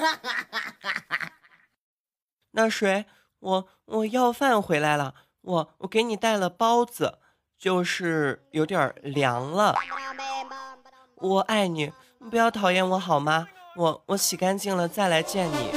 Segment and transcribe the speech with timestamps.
[2.52, 3.06] 那谁，
[3.38, 7.18] 我我要饭回来了，我我给你带了包子，
[7.58, 9.74] 就是有点凉了。
[11.16, 11.92] 我爱你，
[12.30, 13.48] 不要讨厌我好吗？
[13.76, 15.70] 我我洗干净了再来见你。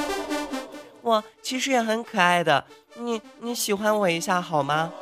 [1.00, 4.92] 我其实也很可爱的，你你喜欢我一下好吗？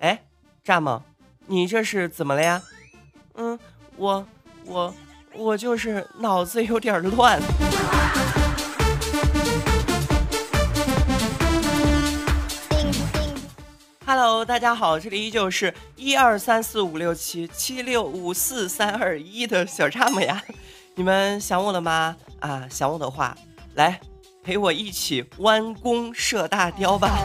[0.00, 0.26] 哎，
[0.64, 1.02] 蚱蜢，
[1.46, 2.62] 你这是怎么了呀？
[3.34, 3.58] 嗯，
[3.96, 4.26] 我
[4.66, 4.94] 我
[5.38, 7.40] 我就是脑子有点乱。
[14.04, 20.42] Hello，大家好，这里依旧是一二三四五六七七六五四三二一的小蚱蜢呀，
[20.94, 22.16] 你们想我了吗？
[22.40, 23.36] 啊，想我的话，
[23.74, 24.00] 来
[24.42, 27.18] 陪我一起弯弓射大雕吧。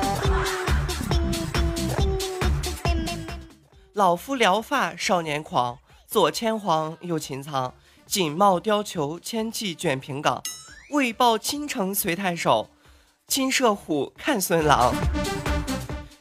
[3.93, 7.71] 老夫聊发少年狂，左牵黄右擎苍，
[8.11, 10.43] 锦帽貂裘千骑卷平冈，
[10.89, 12.70] 为报倾城随太守，
[13.25, 14.93] 亲射虎看孙郎。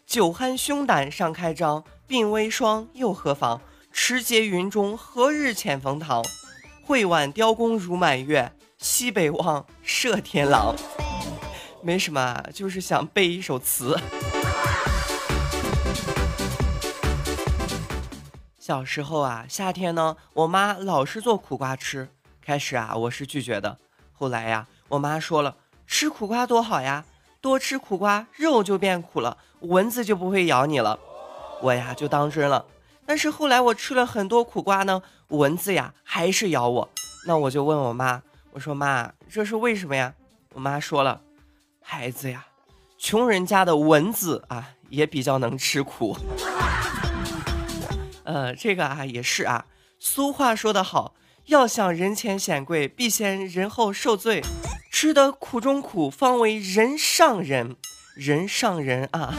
[0.06, 3.60] 酒酣胸胆尚开张，鬓微霜又何妨？
[3.90, 6.24] 持节云中何日遣冯唐？
[6.84, 10.76] 会挽雕弓如满月，西北望射天狼。
[11.82, 13.98] 没什么，就是想背一首词。
[18.70, 22.08] 小时候啊，夏天呢，我妈老是做苦瓜吃。
[22.40, 23.76] 开始啊，我是拒绝的。
[24.12, 25.56] 后来呀，我妈说了，
[25.88, 27.04] 吃苦瓜多好呀。
[27.40, 30.96] 多吃苦瓜，肉就变苦了，蚊子就不会咬你了。
[31.60, 32.64] 我呀就当真了。
[33.04, 36.88] 但是后来我吃了很多苦瓜呢，蚊子呀还是咬我。
[37.26, 40.14] 那我就问我妈，我说妈，这是为什么呀？
[40.54, 41.20] 我妈说了，
[41.82, 42.46] 孩子呀，
[42.96, 46.16] 穷人家的蚊子啊也比较能吃苦。
[48.24, 49.66] 呃，这个啊也是啊。
[49.98, 51.14] 俗话说得好，
[51.46, 54.42] 要想人前显贵，必先人后受罪。
[54.90, 57.76] 吃得苦中苦，方为人上人。
[58.16, 59.34] 人上人啊！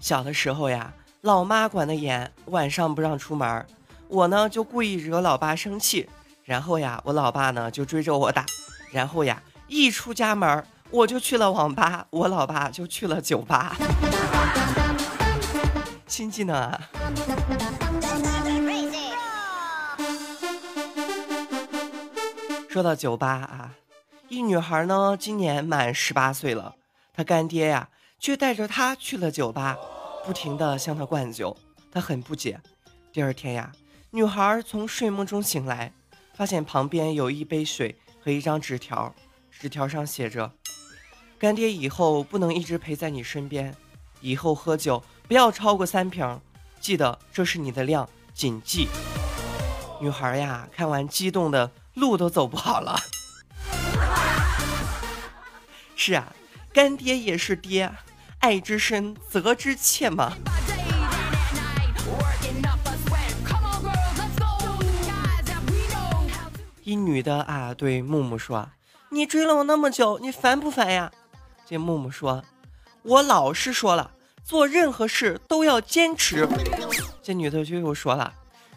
[0.00, 3.66] 小的时候呀，老妈管得严，晚上不让出门
[4.08, 6.08] 我呢就故意惹老爸生气，
[6.44, 8.46] 然后呀，我老爸呢就追着我打，
[8.92, 13.76] 然后呀，一出家门我就去了网吧，我老爸就去了酒吧。
[16.06, 16.80] 新技能啊！
[22.68, 23.74] 说到酒吧啊，
[24.28, 26.74] 一女孩呢今年满十八岁了，
[27.12, 29.76] 她干爹呀却带着她去了酒吧，
[30.24, 31.56] 不停的向她灌酒，
[31.90, 32.60] 她很不解。
[33.12, 33.72] 第二天呀，
[34.10, 35.92] 女孩从睡梦中醒来，
[36.34, 39.14] 发现旁边有一杯水和一张纸条，
[39.50, 40.52] 纸条上写着
[41.38, 43.74] ：“干爹以后不能一直陪在你身边，
[44.20, 46.40] 以后喝酒不要超过三瓶，
[46.80, 48.88] 记得这是你的量，谨记。”
[50.00, 51.70] 女孩呀看完激动的。
[51.96, 52.94] 路都走不好了。
[55.96, 56.30] 是啊，
[56.70, 57.90] 干爹也是爹，
[58.40, 60.34] 爱之深责之切嘛。
[66.84, 68.68] 一女的啊，对木木说
[69.08, 71.10] ：“你追了我那么久，你烦不烦呀？”
[71.68, 72.44] 这木木说
[73.02, 74.12] ：“我老师说了，
[74.44, 76.48] 做任何事都要坚持。”
[77.20, 78.32] 这女的就又说了：“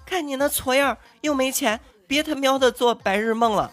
[0.06, 3.70] 看你那矬样，又没钱。”别他喵的做白日梦了，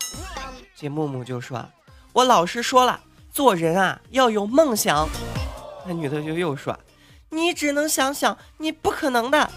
[0.77, 1.67] 这木木就说
[2.13, 3.01] ：“我老师说了，
[3.33, 5.09] 做人啊要有梦想。”
[5.89, 6.79] 那女的就又说
[7.31, 9.51] ：“你只能想想，你不可能的。”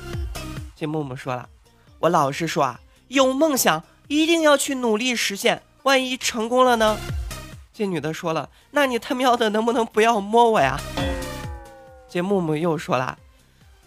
[0.78, 1.50] 这木木说了
[2.00, 6.98] ：“我老师说啊，有梦想一定要去努力实现，万一成功了呢？”
[7.80, 10.78] 这女的说了：“那你他喵的能不能不要摸我呀？”
[12.12, 13.18] 这木木又说了：“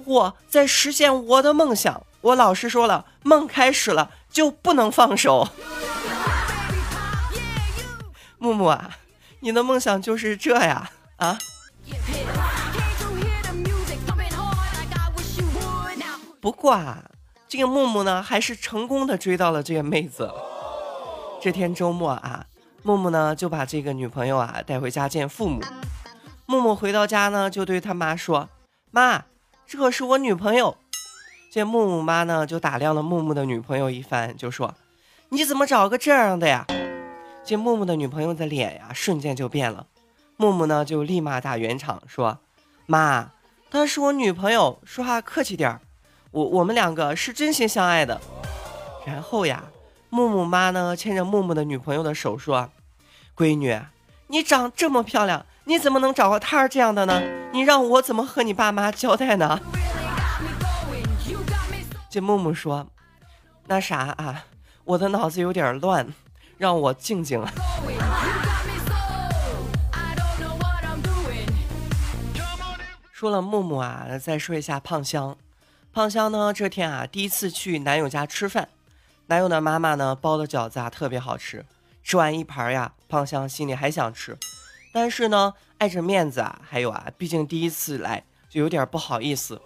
[0.06, 5.46] 我在实现我的梦想，我老师说了，梦开始了。”就不能放手，
[8.38, 8.96] 木木啊，
[9.40, 11.36] 你的梦想就是这呀啊！
[16.40, 17.04] 不过啊，
[17.46, 20.32] 这个木木呢，还是成功的追到了这个妹子。
[21.42, 22.46] 这天周末啊，
[22.82, 25.62] 木木呢就把这个女朋友啊带回家见父母。
[26.46, 28.48] 木木回到家呢，就对他妈说
[28.90, 29.24] ：“妈，
[29.66, 30.76] 这是我女朋友。”
[31.52, 34.74] 见木木妈呢，就打量了木木的女朋友一番，就说
[35.30, 36.66] ：“你怎么找个这样的呀？”
[37.44, 39.86] 见木木的女朋友的脸呀，瞬间就变了。
[40.36, 42.38] 木木呢，就立马打圆场说
[42.86, 43.30] ：“妈，
[43.70, 45.80] 她是我女朋友，说话客气点儿。
[46.32, 48.20] 我我们两个是真心相爱的。”
[49.06, 49.64] 然后呀，
[50.14, 52.68] 木木妈呢，牵着木木的女朋友的手说
[53.34, 53.80] ：“闺女，
[54.26, 57.22] 你长这么漂亮，你怎么能找个他这样的呢？
[57.50, 59.58] 你让我怎么和你爸妈交代呢？”
[62.10, 62.88] 这木木说
[63.68, 64.44] ：“那啥啊，
[64.84, 66.12] 我的脑子有点乱，
[66.58, 67.42] 让我静静。
[73.10, 75.34] 说了木木啊，再说一下胖香。
[75.90, 78.68] 胖香呢，这天啊，第一次去男友家吃饭，
[79.32, 81.64] 男友的妈妈呢包的饺子啊特别好吃。
[82.04, 84.36] 吃完一盘呀，胖香心里还想吃，
[84.92, 89.58] 但是呢，碍着面子啊，还有啊，毕竟第一次来，就有点不好意思。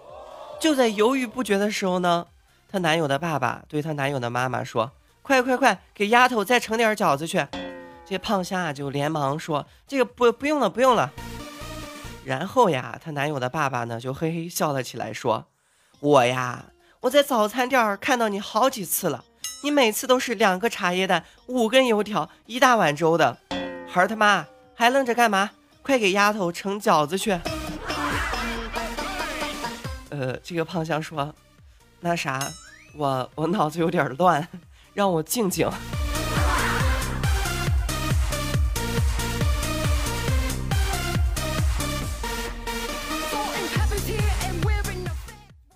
[0.57, 2.27] 就在犹豫不决的时候呢，
[2.69, 7.45] 她男友的爸爸对她男友的妈妈说：“快快快，给丫头再盛点饺子去。”
[8.07, 11.11] 这胖香啊就连忙说：“这个不不用了，不用了。”
[12.23, 15.47] 然后呀，她男友的爸爸呢就嘿嘿笑了起来，说
[15.99, 16.67] ：“我呀，
[17.01, 19.25] 我在早餐店看到你好几次了，
[19.63, 23.37] 你每次都是两个茶叶蛋、五根油条、一大碗粥的。
[23.87, 24.45] 孩儿他妈
[24.75, 25.51] 还愣着干嘛？
[25.81, 27.39] 快给丫头盛饺子去。”
[30.09, 31.35] 呃，这个胖香说
[32.01, 32.51] ：“那啥，
[32.95, 34.47] 我我脑子有点乱，
[34.93, 35.69] 让我静静。”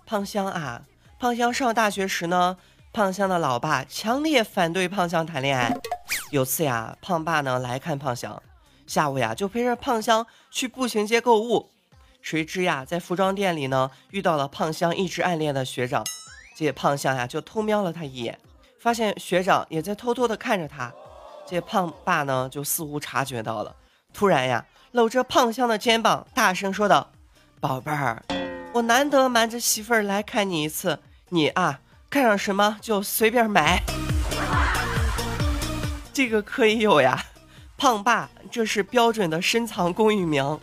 [0.04, 0.82] 胖香啊，
[1.18, 2.58] 胖香上大学时呢，
[2.92, 5.74] 胖香的老爸强烈反对胖香谈恋爱。
[6.30, 8.42] 有次呀，胖爸呢来看胖香，
[8.86, 11.70] 下午呀就陪着胖香去步行街购物。
[12.20, 16.04] 谁知呀，在服装店里呢遇到了胖香一直暗恋的学长，
[16.54, 18.38] 这胖香呀就偷瞄了他一眼，
[18.78, 20.92] 发现学长也在偷偷的看着他。
[21.46, 23.74] 这胖爸呢就似乎察觉到了，
[24.12, 27.10] 突然呀搂着胖香的肩膀，大声说道
[27.58, 28.22] ：“宝贝儿。”
[28.74, 31.00] 我难得瞒着媳妇儿来看你一次，
[31.30, 31.80] 你啊
[32.12, 33.82] 看上什么就随便买，
[36.12, 37.24] 这个可以有呀，
[37.78, 40.60] 胖爸这是标准的深藏功与名。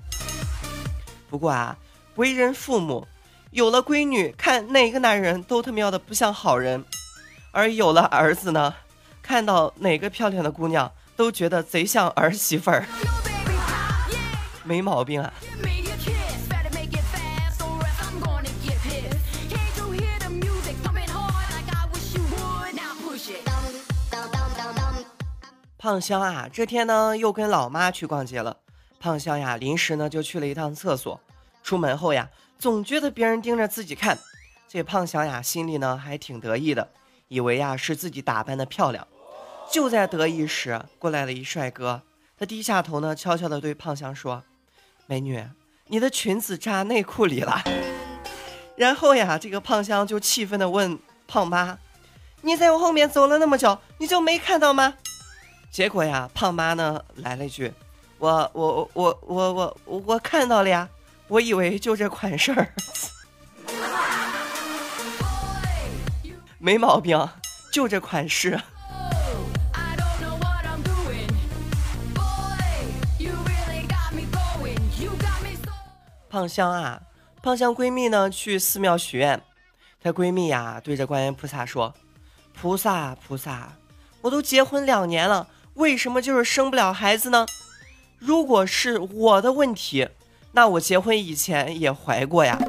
[1.28, 1.76] 不过啊，
[2.18, 3.08] 为人父母，
[3.50, 6.84] 有了闺女，看哪个男人都他喵的不像好人；
[7.52, 8.76] 而有了儿子呢，
[9.24, 12.86] 看到哪个漂亮的姑娘都觉得贼像儿媳妇儿，
[14.64, 15.34] 没毛病啊。
[25.80, 28.58] 胖香啊，这天呢又跟老妈去逛街了。
[29.00, 31.18] 胖香呀，临时呢就去了一趟厕所。
[31.64, 34.20] 出门后呀，总觉得别人盯着自己看。
[34.68, 36.90] 这胖香呀，心里呢还挺得意的，
[37.30, 39.08] 以为呀是自己打扮的漂亮。
[39.72, 42.02] 就在得意时，过来了一帅哥。
[42.38, 44.44] 他低下头呢，悄悄地对胖香说
[45.08, 45.42] ：“美女，
[45.88, 47.64] 你的裙子扎内裤里了。”
[48.76, 51.80] 然后呀，这个胖香就气愤地问胖妈
[52.44, 54.96] ：“你在我后面走了那么久，你就没看到吗？”
[55.72, 57.72] 结果呀，胖妈呢来了一句
[58.18, 60.90] ：“我我我我我我我看到了呀，
[61.28, 62.74] 我以为就这款式儿，
[66.58, 67.30] 没毛病，
[67.72, 68.60] 就这款式。”
[76.30, 77.02] 胖香啊，
[77.42, 79.42] 胖香闺蜜呢去寺庙许愿，
[80.04, 81.94] 她闺蜜呀对着观音菩萨说
[82.60, 83.74] ：“菩萨菩萨，
[84.22, 85.48] 我都结婚两年了。”
[85.80, 87.46] 为什么就是生不了孩子呢？
[88.18, 90.10] 如果是我的问题，
[90.52, 92.60] 那我结婚以前也怀过呀。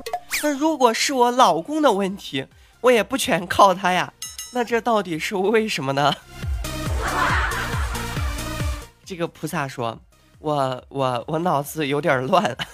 [0.45, 2.47] 那如果是我老公的问题，
[2.83, 4.13] 我也不全靠他呀。
[4.55, 6.15] 那这到底是为什么呢？
[9.05, 9.99] 这个菩萨说
[10.39, 12.57] ：“我我我脑子有点乱。”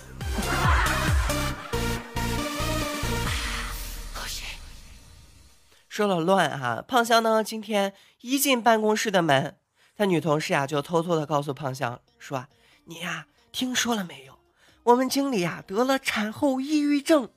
[5.88, 7.42] 说了乱啊，胖香呢？
[7.42, 9.56] 今天一进办公室的门。
[9.96, 12.46] 他女同事呀，就偷偷的告诉胖香说
[12.84, 14.38] ：“你呀，听说了没有？
[14.82, 17.30] 我们经理呀得了产后抑郁症。”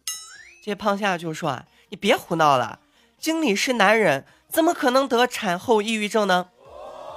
[0.63, 2.81] 这胖香就说：“啊你别胡闹了，
[3.17, 6.49] 经理是男人，怎么可能得产后抑郁症呢？”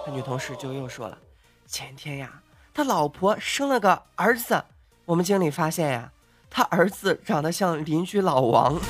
[0.07, 1.19] 他女同事就又说了
[1.67, 4.65] ：“前天呀，他老婆生了个儿子，
[5.05, 6.13] 我们经理发现呀，
[6.49, 8.81] 他儿子长得像邻居老王。”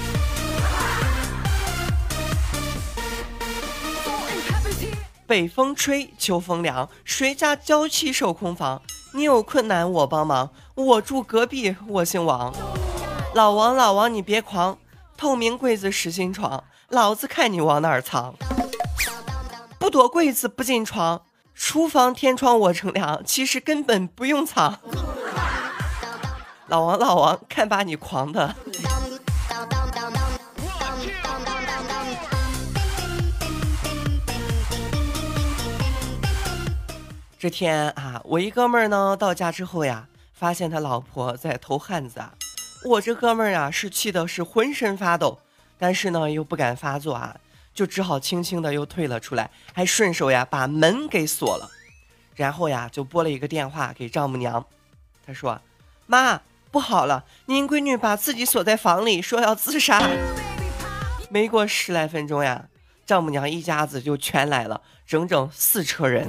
[5.33, 8.83] 北风吹，秋风凉，谁家娇妻守空房？
[9.15, 12.53] 你有困难我帮忙，我住隔壁，我姓王。
[13.33, 14.77] 老王，老王你别狂，
[15.17, 18.35] 透明柜子实心床，老子看你往哪儿藏。
[19.79, 21.23] 不躲柜子不进床，
[21.55, 24.81] 厨房天窗我乘凉，其实根本不用藏。
[26.67, 28.55] 老王，老王看把你狂的。
[37.43, 42.33] 这天啊，我一哥们儿呢到家之后呀，发现他老婆在偷汉子啊。
[42.85, 45.41] 我这哥们儿啊是气的是浑身发抖，
[45.77, 47.37] 但是呢又不敢发作啊，
[47.75, 51.69] 就只好轻轻的又退了出来，还顺手呀把门给锁了，
[52.37, 54.65] 然后呀就拨了一个电话给丈母娘，
[55.27, 55.61] 他说
[56.07, 60.01] ：“妈，不好了，您闺女把自己锁在房里，说要自杀。”
[61.29, 62.67] 没过十来分钟呀，
[63.05, 66.29] 丈母娘一家子就全来了，整整四车人。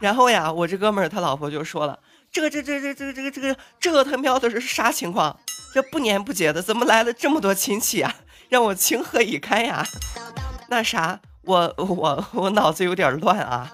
[0.00, 1.98] 然后呀，我这哥们儿他老婆就说了
[2.30, 5.36] ：“这个这这这这个这个这个这个他喵的是啥情况？
[5.74, 8.14] 这不年不节的，怎么来了这么多亲戚啊？
[8.48, 9.84] 让我情何以堪呀？”
[10.70, 13.72] 那啥，我我我脑子有点乱啊。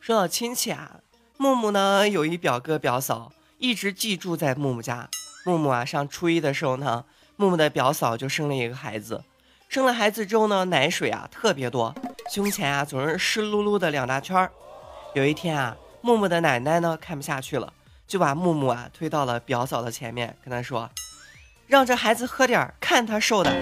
[0.00, 0.96] 说到亲戚啊，
[1.36, 5.08] 木木呢有一表哥表嫂，一直寄住在木木家。
[5.44, 7.04] 木木啊，上初一的时候呢，
[7.36, 9.22] 木木的表嫂就生了一个孩子。
[9.68, 11.94] 生了孩子之后呢，奶水啊特别多，
[12.32, 14.50] 胸前啊总是湿漉漉的两大圈儿。
[15.14, 17.72] 有一天啊，木木的奶奶呢看不下去了，
[18.06, 20.88] 就把木木啊推到了表嫂的前面，跟她说
[21.66, 23.52] ：“让这孩子喝点儿，看他瘦的。”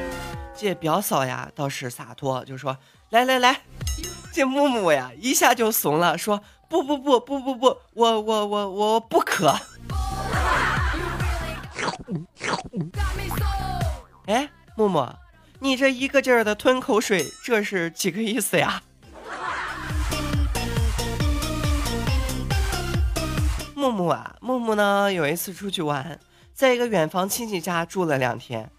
[0.57, 2.77] 这表嫂呀倒是洒脱，就说
[3.11, 3.63] ：“来来来。”
[4.33, 9.53] 这木木呀一下就怂了，说：“不不不不不不，我我我我不渴。
[14.27, 15.09] ”哎，木木。
[15.65, 18.83] 你这一个劲儿的吞口水，这是几个意思呀？
[23.75, 25.11] 木木啊，木木呢？
[25.11, 26.21] 有一次出去玩，
[26.53, 28.71] 在一个远房亲戚家住了两天。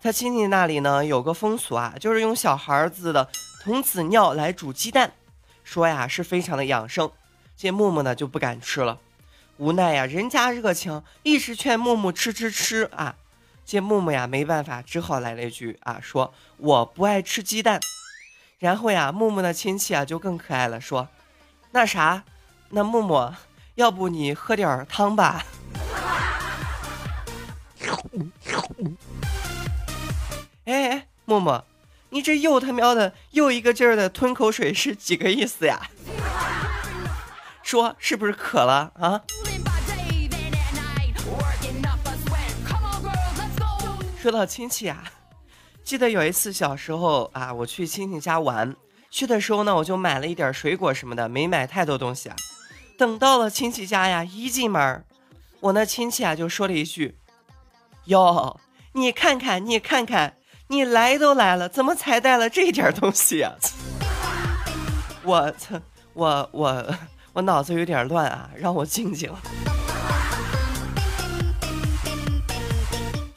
[0.00, 3.28] 他亲戚那里呢，有个风俗啊，就是用小孩子的
[3.62, 5.12] 童子尿来煮鸡蛋，
[5.62, 7.12] 说呀是非常的养生。
[7.54, 8.98] 这木木呢就不敢吃了，
[9.58, 13.16] 无奈呀，人家热情，一直劝木木吃吃吃啊。
[13.64, 17.80] 见木木呀没办法，只好来了一句啊，说我不爱吃鸡蛋。
[18.58, 21.08] 然后呀，木木的亲戚啊就更可爱了，说
[21.72, 22.24] 那啥，
[22.70, 23.34] 那木木，
[23.74, 25.44] 要不你喝点汤吧？
[30.64, 31.62] 哎哎，木木，
[32.10, 35.90] 你这又他喵的又一个劲儿的吞口水是几个意思呀？
[37.62, 39.20] 说是不是渴了啊？
[44.24, 45.04] 说到亲戚啊，
[45.84, 48.74] 记得有一次小时候啊，我去亲戚家玩，
[49.10, 52.36] 去的时候呢，我就买了一点水果什么的，没买太多东西啊。
[52.96, 55.04] 等到了亲戚家呀，一进门，
[55.60, 57.18] 我那亲戚啊就说了一句
[58.08, 58.58] ：“哟，
[58.92, 60.38] 你看看，你看看，
[60.68, 63.52] 你来都来了，怎么才带了这点东西 呀？”
[65.22, 65.78] 我操，
[66.14, 66.94] 我我
[67.34, 69.30] 我脑子有点乱啊，让我静静。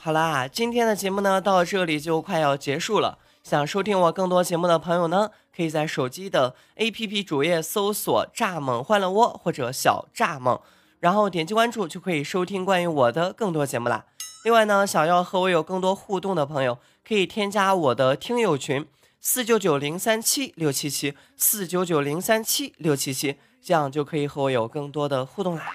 [0.07, 3.17] 好啦，今天的节目呢到这里就快要结束了。
[3.43, 10.61] 想收听我更多节目的朋友呢，可以在手机的 APP 主页搜索“蚱蜢欢乐窝”或者“小蚱蜢”，
[11.01, 14.05] 然后点击关注就可以收听关于我的更多节目啦。
[14.45, 18.87] 另外呢，想要和我有更多互动的朋友，可以添加我的听友群
[19.19, 25.73] 四九九零三七六七七四九九零三七六七七，这样就可以和我有更多的互动啦。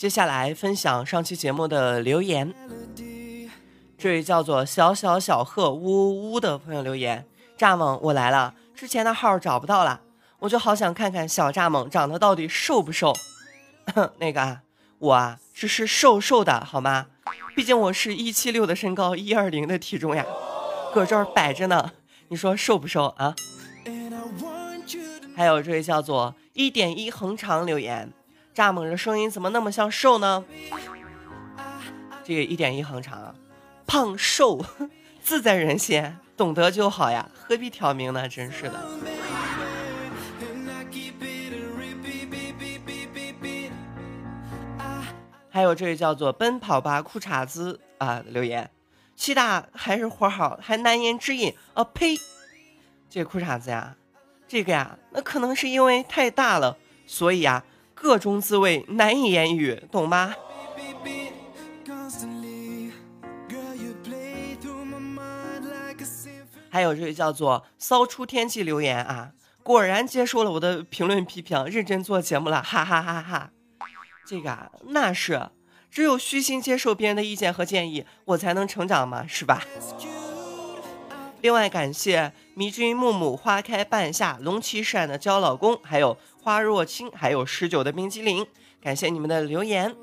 [0.00, 2.54] 接下来分享上期节目的留言，
[3.98, 7.26] 这位叫做小小小鹤呜呜呜的朋友留言：
[7.58, 10.00] 蚱蜢，我来了，之前的号找不到了，
[10.38, 13.14] 我就好想看看小蚱蜢长得到底瘦不瘦。
[14.16, 14.62] 那个啊，
[15.00, 17.08] 我啊只是瘦瘦的，好吗？
[17.54, 20.24] 毕竟我是一七六的身高，一二零的体重呀，
[20.94, 21.92] 搁这儿摆着呢，
[22.28, 23.34] 你说瘦不瘦啊？
[25.36, 28.10] 还有这位叫做一点一横长留言。
[28.54, 30.44] 蚱蜢的声音怎么那么像瘦呢？
[32.24, 33.34] 这个一点一横长，
[33.86, 34.64] 胖瘦
[35.22, 38.28] 自在人心，懂得就好呀，何必挑明呢？
[38.28, 38.88] 真是的。
[45.52, 48.70] 还有这位叫做奔跑吧裤衩子啊留言，
[49.16, 52.16] 气大还是活好，还难言之隐啊呸！
[53.08, 53.96] 这裤衩子呀，
[54.46, 56.76] 这个呀，那可能是因为太大了，
[57.06, 57.64] 所以呀。
[58.00, 60.34] 各种滋味难以言喻，懂吗？
[66.70, 73.50] 还有这位叫做骚出天际留言啊，果然接受了我的评论批评，认真做节目了，哈哈哈哈！
[74.26, 75.50] 这个啊，那是
[75.90, 79.62] 只有虚心接受别人的意见和建议，我才能成长嘛，是吧？
[81.42, 86.16] 另外感谢迷君木木、花开半夏、龙骑闪的娇老公，还有。
[86.42, 88.46] 花若清，还有十九的冰激凌。
[88.82, 89.94] 感谢你们的留言。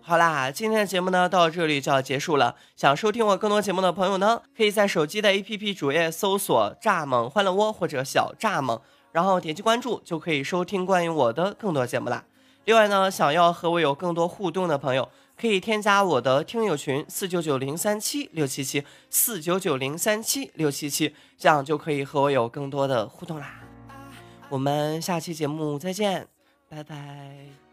[0.00, 2.56] 好啦，今天的节目呢到这里就要结束了。
[2.76, 8.80] 想收听我更多节目的朋友呢，可以在手机的 APP 主页搜索“蚱蜢欢乐窝”或者“小蚱蜢”，
[9.12, 12.24] 然后点击关注，就可以收听关于我的更多节目啦。
[12.66, 15.08] 另外呢，想要和我有更多互动的朋友，
[15.38, 23.60] 可以添加我的听友群四九九零三七六七七四九九零三七六七七，这样就可以和我有更多的互动啦。
[24.48, 26.26] 我们下期节目再见
[26.68, 27.63] 拜拜。